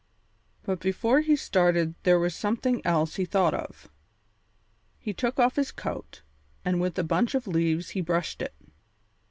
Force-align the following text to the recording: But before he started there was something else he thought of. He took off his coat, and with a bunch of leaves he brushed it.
But 0.63 0.79
before 0.79 1.19
he 1.19 1.35
started 1.35 1.93
there 2.01 2.17
was 2.17 2.33
something 2.33 2.83
else 2.83 3.17
he 3.17 3.25
thought 3.25 3.53
of. 3.53 3.87
He 4.97 5.13
took 5.13 5.37
off 5.37 5.57
his 5.57 5.71
coat, 5.71 6.23
and 6.65 6.81
with 6.81 6.97
a 6.97 7.03
bunch 7.03 7.35
of 7.35 7.45
leaves 7.45 7.89
he 7.91 8.01
brushed 8.01 8.41
it. 8.41 8.55